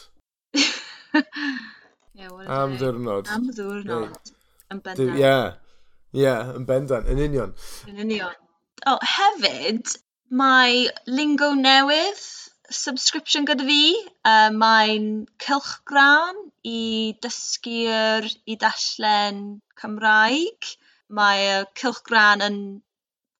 [2.18, 3.30] yeah, am ddirnod.
[3.34, 4.32] Am ddirnod.
[4.72, 5.18] Yn bendant.
[5.18, 5.34] Ie,
[6.22, 7.52] ie, yn bendant, yn union.
[7.90, 8.40] Yn union.
[8.90, 9.96] O, hefyd,
[10.42, 12.24] mae lingo newydd
[12.74, 13.82] subscription gyda fi.
[14.24, 15.08] Uh, Mae'n
[15.44, 19.44] cylchgran i dysgu'r i dallen
[19.80, 20.72] Cymraeg.
[21.14, 22.10] Mae y cylch
[22.48, 22.58] yn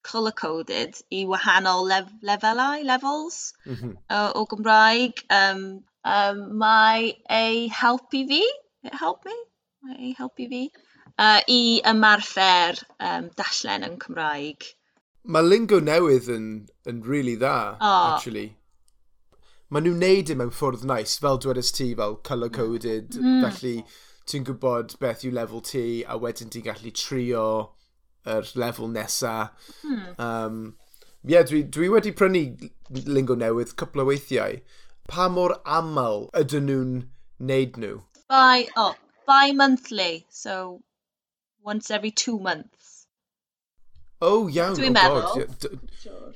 [0.05, 3.97] colour coded i wahanol lef lefelau, levels mm -hmm.
[4.11, 5.25] uh, o Gymraeg.
[5.41, 8.43] Um, um, mae ei helpu fi,
[8.85, 9.37] it help me,
[9.83, 10.65] mae ei helpu fi,
[11.19, 14.69] uh, i ymarfer um, dallen yn Cymraeg.
[15.25, 16.49] Mae lingo newydd yn,
[16.91, 18.15] yn really dda, oh.
[18.15, 18.51] actually.
[19.73, 23.47] Mae nhw'n neud yn e mewn ffwrdd nice, fel dwedais ti, fel colour-coded, mm.
[23.47, 23.79] felly
[24.29, 27.47] ti'n gwybod beth yw lefel ti, a wedyn ti'n gallu trio
[28.27, 29.35] yr lefel nesa.
[29.83, 30.05] Hmm.
[30.19, 30.77] Um,
[31.25, 32.71] yeah, dwi, dwi wedi prynu
[33.07, 34.61] lingo newydd cwpl o weithiau.
[35.09, 36.95] Pa mor aml ydyn nhw'n
[37.51, 38.01] neud nhw?
[38.31, 38.95] Bi, oh,
[39.27, 40.81] bi-monthly, so
[41.63, 43.07] once every two months.
[44.21, 44.77] Oh, iawn.
[44.77, 45.61] Dwi'n oh, meddwl.
[45.61, 45.81] God.
[46.01, 46.33] Sure.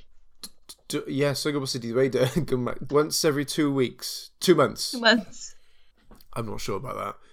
[1.07, 2.93] Yeah, so gwybod sut i ddweud y Gymraeg.
[2.93, 4.31] Once every two weeks.
[4.41, 4.93] Two months.
[4.93, 5.55] Two months.
[6.35, 7.28] I'm not sure about that.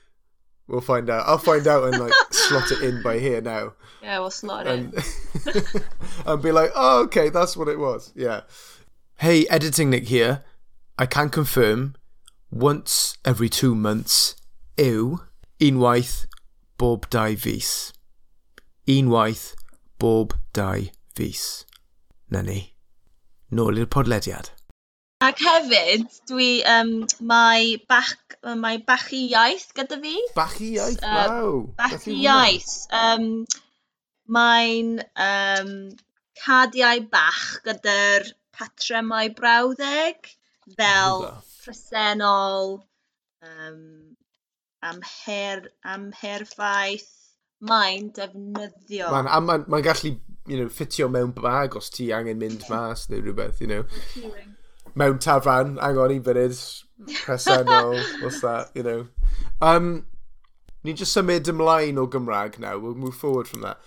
[0.68, 1.28] We'll find out.
[1.28, 4.80] I'll find out and like slot it in by here now, Yeah, we'll slot it.
[4.80, 4.94] and
[6.26, 8.12] and be like, oh, okay, that's what it was.
[8.16, 8.42] Yeah.
[9.18, 10.44] Hey, editing Nick here.
[10.98, 11.96] I can confirm.
[12.52, 14.36] Once every two months,
[14.78, 15.20] yw
[15.60, 16.26] unwaith
[16.78, 17.92] bob dau fus.
[18.88, 19.56] Unwaith
[20.00, 20.82] bob dau
[21.16, 21.66] fus.
[22.30, 22.74] Na ni.
[23.52, 24.50] Nôl i'r podlediad.
[25.26, 26.90] Ac hefyd, dwi, um,
[27.26, 28.14] mae bach,
[28.62, 30.16] mae bach i iaith gyda fi.
[30.38, 31.56] Bach i iaith, uh, wow.
[31.80, 32.74] Bach i iaith.
[32.94, 33.30] Um,
[34.38, 35.72] mae'n um,
[36.44, 40.30] cadiau bach gyda'r patrymau brawddeg,
[40.78, 41.26] fel
[41.64, 42.76] presennol,
[43.46, 43.82] um,
[44.86, 47.10] amher, amherfaith,
[47.66, 49.10] mae'n defnyddio.
[49.10, 50.14] Mae'n ma, n, ma, n, ma n gallu
[50.46, 53.90] you know, ffitio mewn bag os ti angen mynd mas neu rhywbeth, you know
[54.96, 56.60] mewn tafarn, hang on i funud,
[57.24, 59.08] presennol, what's that, you know.
[59.62, 60.06] Um,
[60.84, 63.80] ni just symud ymlaen o Gymraeg now, we'll move forward from that.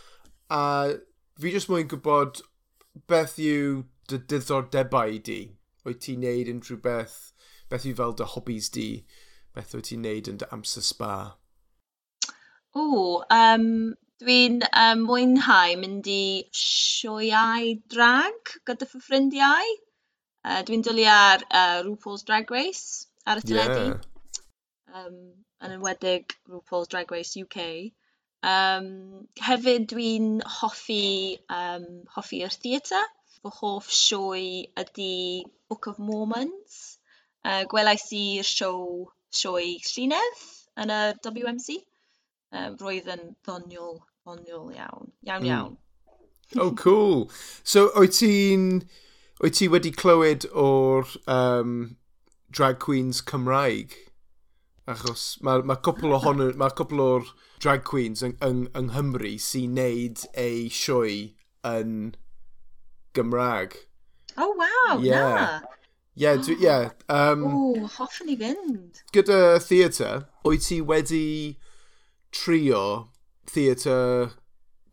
[0.50, 0.96] A uh,
[1.40, 2.42] fi just mwyn gwybod
[3.10, 5.40] beth yw dy diddordebau di.
[5.86, 7.18] Wyt ti'n neud unrhyw beth,
[7.70, 8.88] beth yw fel dy hobbies di,
[9.56, 11.14] beth wyt ti'n neud yn dy amser spa?
[12.76, 12.84] O,
[13.32, 13.68] um,
[14.22, 16.22] dwi'n um, mwynhau mynd i
[16.62, 19.76] sioeau drag gyda fy ffrindiau.
[20.48, 23.88] Uh, Dwi'n dwlu ar uh, RuPaul's Drag Race ar y teledu.
[23.90, 24.44] Yeah.
[24.96, 25.16] Um,
[25.60, 27.58] yn enwedig RuPaul's Drag Race UK.
[28.48, 31.84] Um, hefyd dwi'n hoffi, um,
[32.14, 33.04] hoffi yr theatr.
[33.42, 34.46] Fy hoff sioe
[34.80, 36.78] ydy Book of Mormons.
[37.44, 40.46] Uh, gwelais i'r sioe, sioe Llunedd
[40.80, 41.76] yn y WMC.
[42.56, 45.12] Um, roedd yn ddoniol, ddoniol iawn.
[45.28, 45.52] Iawn, hmm.
[45.52, 45.76] iawn.
[45.76, 46.62] Mm.
[46.64, 47.28] Oh, cool.
[47.62, 48.80] So, oed ti'n
[49.38, 51.74] Wyt ti wedi clywed o'r um,
[52.50, 53.94] drag queens Cymraeg?
[54.88, 57.28] Achos mae ma cwpl ohonyn, mae cwpl o'r
[57.62, 61.20] drag queens yng, yng, yng Nghymru sy'n neud eu sioe
[61.70, 61.92] yn
[63.14, 63.76] Gymraeg.
[64.38, 65.34] Oh, wow, yeah.
[65.34, 65.60] na.
[66.18, 66.62] Yeah, dwi, ah.
[66.66, 66.90] yeah.
[67.08, 69.04] Um, o, hoffwn i fynd.
[69.14, 71.28] Gyda theatr, wyt ti wedi
[72.34, 72.82] trio
[73.54, 74.34] theatr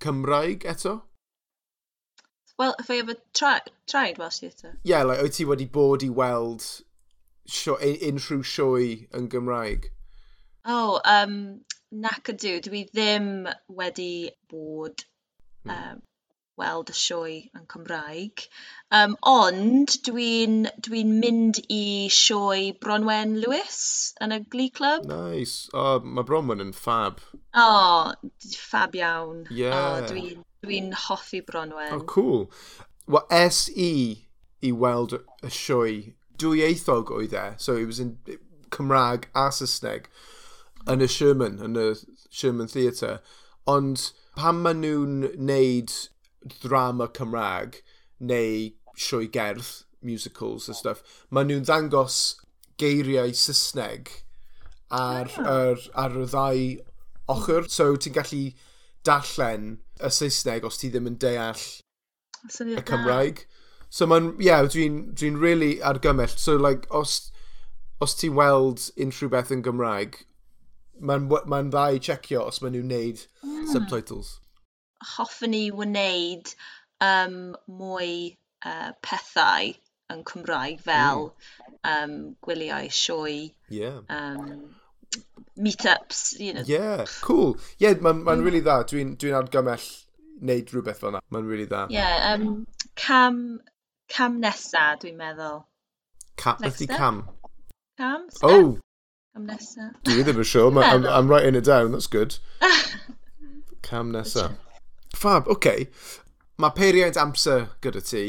[0.05, 0.99] Cymraeg eto?
[2.57, 4.77] Well, if I ever try, tried Welsh Theatre?
[4.83, 6.63] Yeah, like, wyt ti wedi bod i weld
[7.47, 9.89] sio, unrhyw sioe yn Gymraeg?
[10.65, 11.35] Oh, um,
[11.91, 12.57] nac ydw.
[12.65, 13.29] Dwi ddim
[13.67, 15.03] wedi bod
[15.65, 15.75] hmm.
[15.75, 16.01] um,
[16.57, 18.45] weld y sioe yn Cymraeg.
[18.95, 23.79] Um, ond dwi'n dwi, mynd i sioe Bronwen Lewis
[24.23, 25.05] yn y Glee Club.
[25.11, 25.69] Nice.
[25.73, 27.19] Oh, mae Bronwen yn fab.
[27.53, 28.13] Oh,
[28.55, 29.45] fab iawn.
[29.51, 29.75] Yeah.
[29.75, 31.91] Oh, dwi'n Dwi'n hoffi Bronwen.
[31.91, 32.49] Oh, cool.
[33.07, 34.27] Wel, es i
[34.65, 35.97] i weld y sioe
[36.41, 38.17] dwy eithog oedd e, so it was in
[38.73, 40.09] Cymraeg a Saesneg
[40.91, 41.87] yn y Sherman, yn y
[42.29, 43.19] Sherman Theatre.
[43.69, 45.93] Ond pan maen nhw'n neud
[46.63, 47.81] drama Cymraeg
[48.19, 52.19] neu sioe gerdd, musicals and stuff, maen nhw'n ddangos
[52.81, 54.11] geiriau Saesneg
[54.91, 55.47] ar, ah.
[55.55, 56.65] ar, ar y ddau
[57.35, 57.69] ochr.
[57.71, 58.43] So ti'n gallu
[59.07, 61.65] darllen y Saesneg os ti ddim yn deall
[62.45, 63.45] y Cymraeg.
[63.89, 66.34] So mae'n, ie, yeah, dwi'n dwi really argymell.
[66.36, 67.31] So, like, os,
[68.01, 70.17] os ti weld unrhyw beth yn Gymraeg,
[70.99, 73.67] mae'n ma dda i checio os maen nhw'n neud mm.
[73.71, 74.36] subtitles.
[75.15, 76.51] Hoffwn ni wneud
[77.03, 78.12] um, mwy
[78.65, 79.73] uh, pethau
[80.13, 81.91] yn Cymraeg fel mm.
[81.91, 83.53] um, gwyliau sioe.
[83.69, 84.01] Yeah.
[84.10, 84.75] Um,
[85.57, 86.39] meetups.
[86.39, 86.63] you know.
[86.65, 87.57] Yeah, cool.
[87.77, 88.43] Yeah, mae'n ma mm.
[88.43, 88.83] really dda.
[88.89, 89.87] Dwi'n dwi, dwi argymell
[90.41, 91.23] wneud rhywbeth fel yna.
[91.31, 91.85] Mae'n really dda.
[91.93, 92.65] Yeah, um,
[92.95, 93.39] cam,
[94.11, 95.63] cam nesa, dwi'n meddwl.
[96.41, 97.23] Ca, beth i cam?
[97.97, 98.27] Cam?
[98.29, 98.49] Step.
[98.49, 98.77] Oh!
[99.33, 99.91] Cam nesa.
[100.07, 100.81] Dwi ddim yn siŵr.
[100.83, 102.37] I'm, I'm writing it down, that's good.
[103.89, 104.51] cam nesa.
[105.15, 105.55] Fab, oce.
[105.57, 105.87] Okay.
[106.59, 108.25] Mae peiriant amser gyda ti,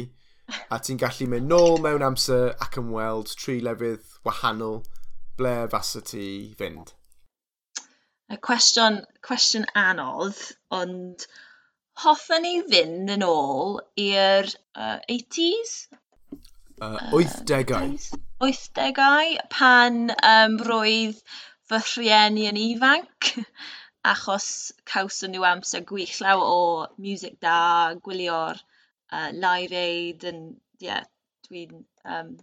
[0.75, 4.81] a ti'n gallu mynd nôl mewn amser ac yn weld tri lefydd wahanol
[5.39, 6.27] ble fasa ti
[6.59, 6.96] fynd?
[8.35, 10.39] Y cwestiwn cwestiwn anodd
[10.79, 11.27] ond
[12.05, 15.75] hoffwn ni fynd yn ôl i'r uh, 80s?
[16.83, 17.87] Uh, 80au.
[17.87, 20.01] Uh, 80au pan
[20.33, 21.23] um, roedd
[21.71, 23.31] fy rhieni yn ifanc
[24.13, 24.49] achos
[24.91, 26.61] cawson nhw amser gwych gwyllaw o
[27.07, 27.61] music da,
[28.09, 30.43] gwylio'r uh, live aid yn,
[30.83, 31.07] yeah,
[31.47, 31.79] dwi'n
[32.17, 32.35] um,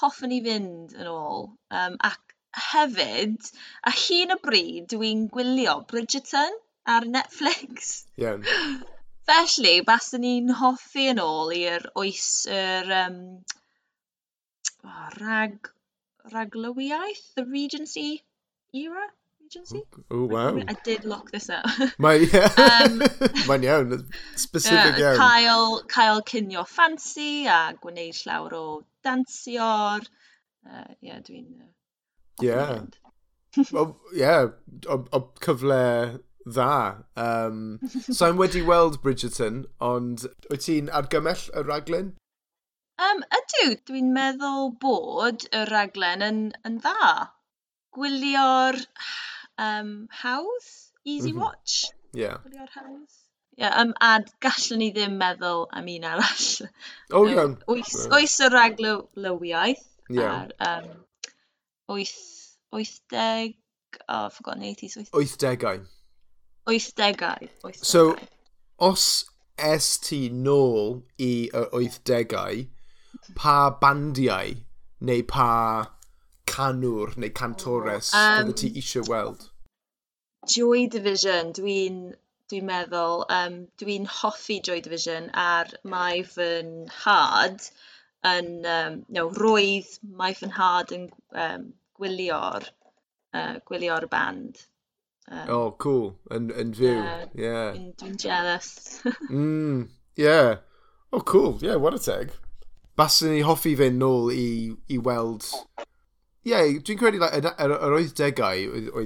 [0.00, 3.52] hoffwn i fynd yn ôl um, ac hefyd,
[3.88, 6.58] a hun o bryd dwi'n gwylio Bridgerton
[6.96, 7.94] ar Netflix.
[8.18, 8.44] Iawn.
[8.52, 8.80] Yeah.
[9.28, 13.18] Felly, baswn ni'n hoffi yn ôl i'r oes yr um,
[14.82, 15.70] oh, rag,
[16.32, 18.24] raglywiaeth, the Regency
[18.74, 19.04] era?
[19.44, 19.84] Regency?
[20.10, 20.58] Oh, wow.
[20.58, 21.70] I did look this up.
[21.98, 22.50] Mae, yeah.
[22.82, 22.98] um,
[23.46, 23.94] Mae'n iawn,
[24.34, 25.20] specific uh, iawn.
[25.22, 28.64] Cael, cael cynio ffansi a gwneud llawer o
[29.06, 30.02] dansior.
[30.66, 31.46] Uh, yeah, dwi'n...
[31.60, 31.70] Uh,
[32.40, 32.80] Yeah.
[33.70, 34.48] Well, yeah,
[34.88, 37.04] o, o cyfle dda.
[37.16, 42.12] Um, so I'm wedi weld Bridgerton, ond wyt ti'n argymell y raglen?
[43.02, 47.12] Um, ydw, dwi'n meddwl bod y raglen yn, yn dda.
[47.96, 48.78] Gwylio'r
[49.60, 49.92] um,
[50.22, 50.70] hawdd,
[51.04, 51.42] easy mm -hmm.
[51.44, 51.92] watch.
[52.16, 52.40] Yeah.
[52.46, 53.20] Gwylio'r hawdd.
[53.60, 56.46] Yeah, um, a gallwn ni ddim meddwl am un arall.
[57.12, 57.58] O, oh, iawn.
[57.58, 57.66] Yeah.
[57.74, 60.46] Oes, oes y raglywiaeth yeah.
[60.46, 61.02] ar um,
[61.92, 63.56] wyth, wythdeg,
[64.08, 65.14] oh, I've forgotten 80s, wythdeg.
[65.14, 65.86] Wythdegau.
[66.66, 67.48] Wythdegau.
[67.84, 68.16] So,
[68.78, 69.24] os
[69.58, 72.64] es ti nôl i yr wythdegau,
[73.38, 74.56] pa bandiau
[75.08, 75.50] neu pa
[76.52, 79.46] canwr neu cantores um, bydde ti eisiau weld?
[80.54, 82.00] Joy Division, dwi'n
[82.52, 87.68] dwi'n meddwl, um, dwi'n hoffi Joy Division ar mae fy nhad
[88.32, 91.06] yn, um, no, roedd mae fy nhad yn
[91.44, 91.70] um,
[92.02, 92.68] gwylio'r
[93.32, 94.66] uh, gwylio'r band.
[95.30, 96.16] Um, oh, cool.
[96.34, 96.98] Yn, yn fyw.
[97.38, 97.78] Yeah.
[98.00, 99.00] Dwi'n jealous.
[99.30, 100.56] mm, yeah.
[101.12, 101.58] Oh, cool.
[101.60, 102.32] Yeah, what a teg.
[102.98, 104.46] Baswn ni hoffi fynd nôl i,
[104.92, 105.48] i weld...
[106.42, 108.96] Yeah, dwi'n credu like, yr, yr, yr oedd degau, oedd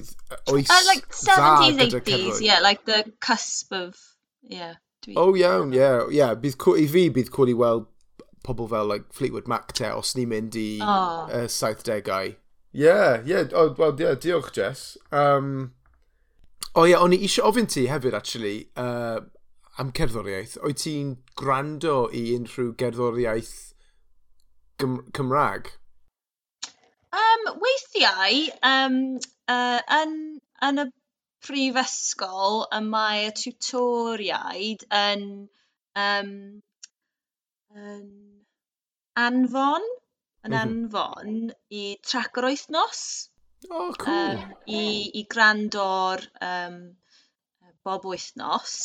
[0.49, 3.99] oes uh, like 70s, 80s, yeah, like the cusp of,
[4.41, 4.79] yeah.
[5.21, 6.33] Oh iawn, yeah, yeah.
[6.33, 7.85] Bydd, I fi bydd cool i weld
[8.47, 11.29] pobl fel like Fleetwood Mac te os ni'n mynd i oh.
[11.29, 12.33] uh, 70au.
[12.77, 14.99] Ie, ie, oh, well, yeah, diolch Jess.
[15.11, 15.73] Um,
[16.75, 19.23] o oh, ie, yeah, o'n i eisiau ofyn ti hefyd, actually, uh,
[19.81, 20.59] am cerddoriaeth.
[20.61, 23.55] Oed ti'n gwrando i unrhyw gerddoriaeth
[24.77, 25.73] Gym Cymraeg?
[27.17, 29.01] Um, weithiau, um,
[29.49, 30.15] uh, yn,
[30.69, 30.89] yn y
[31.49, 35.29] prifysgol, y mae y tutoriaid yn,
[35.97, 36.33] um,
[37.73, 38.09] yn
[39.17, 39.95] anfon
[40.47, 40.75] yn mm -hmm.
[40.77, 43.03] anfon i trac yr wythnos.
[43.71, 44.39] O, oh, cool.
[44.39, 44.83] Um, i,
[45.21, 46.81] I grando'r um,
[47.85, 48.77] bob wythnos.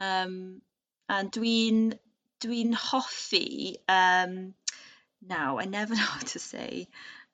[0.00, 0.62] Um,
[1.08, 1.90] a dwi'n
[2.42, 3.76] dwi hoffi...
[3.88, 4.54] Um,
[5.22, 6.88] now, I never know what to say.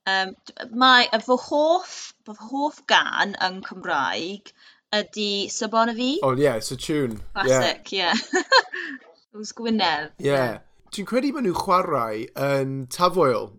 [0.07, 0.37] Um,
[0.71, 4.53] mae fy hoff, fy hoff gan yn Cymraeg
[4.95, 6.11] ydy Sabon y fi.
[6.23, 7.21] Oh, yeah, it's a tune.
[7.35, 8.15] Classic, yeah.
[8.35, 8.43] yeah.
[9.33, 10.13] it was Gwynedd.
[10.19, 10.33] Yeah.
[10.33, 10.59] yeah
[10.97, 13.51] dwi'n credu maen nhw'n chwarae yn tafoel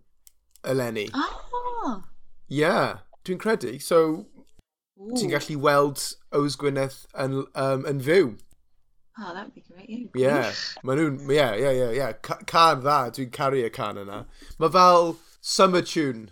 [0.66, 1.06] eleni.
[1.14, 2.02] Oh!
[2.50, 3.76] Ie, yeah, dwi'n credu.
[3.84, 4.26] So,
[5.14, 6.02] ti'n gallu weld
[6.34, 8.34] Ows Gwyneth yn, um, yn fyw.
[9.20, 10.50] Oh, that would be great, yeah.
[10.50, 10.52] Yeah,
[10.84, 12.12] maen nhw'n, yeah, yeah, yeah, yeah.
[12.50, 14.24] Can dda, dwi'n caru y can yna.
[14.58, 16.32] Mae fel summer tune.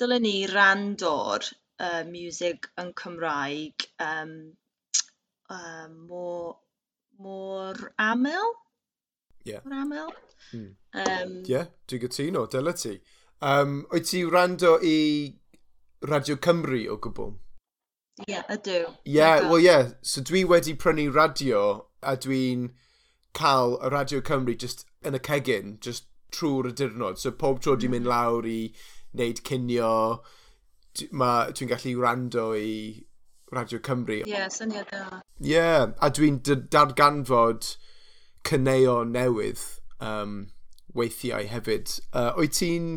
[0.00, 1.50] Dylen ni rando'r
[1.80, 4.36] uh, music yn Cymraeg um,
[5.52, 6.56] uh, mor,
[7.20, 8.56] mor aml?
[9.46, 9.64] yeah.
[9.64, 10.12] o'r aml.
[10.52, 10.68] Mm.
[11.02, 12.98] Um, yeah, dwi'n gytuno, dyla ti.
[13.40, 14.96] Um, oed ti rando i
[16.06, 17.34] Radio Cymru o gwbl?
[18.24, 18.76] Ie, yeah, ydw.
[19.04, 19.88] Ie, yeah, wel ie, yeah.
[20.02, 21.62] so dwi wedi prynu radio
[22.02, 22.70] a dwi'n
[23.36, 27.20] cael y Radio Cymru just yn y cegin, just trwy'r dirnod.
[27.20, 27.98] So pob tro dwi'n hmm.
[27.98, 28.60] mynd lawr i
[29.16, 29.92] wneud cinio,
[30.96, 33.04] dwi'n gallu wrando i
[33.52, 34.22] Radio Cymru.
[34.22, 35.20] Ie, yeah, syniad da.
[35.42, 36.40] Ie, yeah, a dwi'n
[36.72, 37.76] darganfod
[38.46, 39.62] cyneo newydd
[40.00, 40.38] um,
[40.96, 41.98] weithiau hefyd.
[42.12, 42.90] Uh, wyt ti'n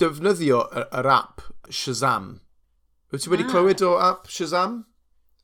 [0.00, 2.32] defnyddio yr, yr app Shazam?
[3.10, 3.52] Wyt ti wedi ah.
[3.52, 4.84] clywed o app Shazam?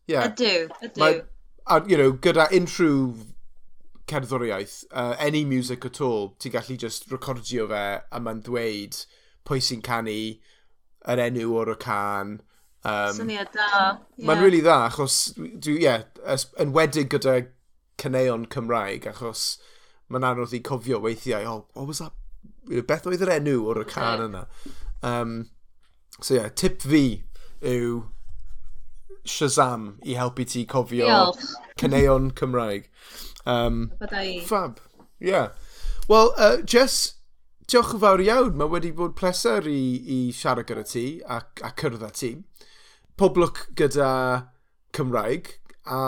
[0.06, 0.30] Yeah.
[0.30, 1.00] Ydw, ydw.
[1.02, 1.22] Mae,
[1.66, 3.16] a, you know, gyda unrhyw
[4.06, 9.00] cerddoriaeth, uh, any music at all, ti'n gallu just recordio fe a mae'n dweud
[9.46, 10.20] pwy sy'n canu,
[11.10, 12.36] yr enw o'r y can.
[12.86, 13.66] Um, Syniad da.
[14.14, 14.28] Yeah.
[14.28, 16.06] Mae'n really dda, achos, dwi, yeah,
[16.62, 17.40] yn wedig gyda
[17.98, 19.56] caneuon Cymraeg, achos
[20.12, 22.12] mae'n anodd i cofio weithiau, oh, what was that?
[22.86, 24.44] Beth oedd yr enw o'r y can yna?
[25.06, 25.34] Um,
[26.20, 27.22] so yeah, tip fi
[27.62, 28.04] yw
[29.26, 31.46] Shazam i helpu ti cofio Diolch.
[31.78, 32.90] caneuon Cymraeg.
[33.46, 33.92] Um,
[34.46, 34.80] fab,
[35.18, 35.48] yeah.
[36.08, 37.16] Wel, uh, Jess,
[37.66, 38.54] diolch yn fawr iawn.
[38.58, 42.32] Mae wedi bod pleser i, i siarad gyda ti a, a cyrraedd ti.
[43.18, 44.10] Poblwc gyda
[44.94, 45.56] Cymraeg
[45.86, 46.00] a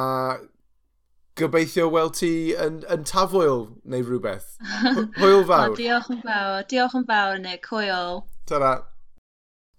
[1.39, 4.57] gobeithio weld ti yn, yn tafwyl neu rhywbeth.
[5.19, 5.75] Hwyl fawr.
[5.79, 6.65] diolch yn fawr.
[6.71, 7.69] Diolch yn fawr, Nick.
[7.73, 8.25] Hwyl.
[8.51, 8.73] Tara.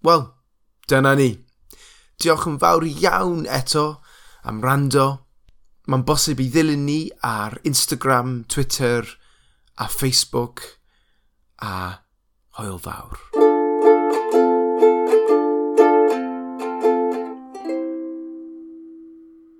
[0.06, 0.26] Wel,
[0.88, 1.30] dyna ni.
[2.20, 3.86] Diolch yn fawr iawn eto
[4.44, 5.08] am rando.
[5.90, 9.16] Mae'n bosib i ddilyn ni ar Instagram, Twitter
[9.76, 10.64] a Facebook.
[11.60, 12.00] A
[12.56, 13.39] hwyl fawr.